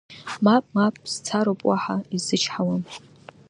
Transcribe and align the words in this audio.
Мап, 0.43 0.65
мап, 0.75 0.95
сцароуп, 1.13 1.59
уаҳа 1.67 1.97
исзычҳауам! 2.15 2.83